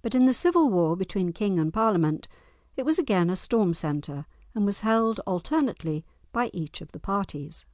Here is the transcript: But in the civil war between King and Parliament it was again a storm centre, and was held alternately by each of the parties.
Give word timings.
But 0.00 0.14
in 0.14 0.24
the 0.24 0.32
civil 0.32 0.70
war 0.70 0.96
between 0.96 1.34
King 1.34 1.58
and 1.58 1.70
Parliament 1.70 2.28
it 2.78 2.86
was 2.86 2.98
again 2.98 3.28
a 3.28 3.36
storm 3.36 3.74
centre, 3.74 4.24
and 4.54 4.64
was 4.64 4.80
held 4.80 5.20
alternately 5.26 6.02
by 6.32 6.50
each 6.54 6.80
of 6.80 6.92
the 6.92 6.98
parties. 6.98 7.66